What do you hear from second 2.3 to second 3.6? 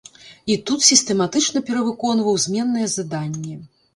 зменныя заданні.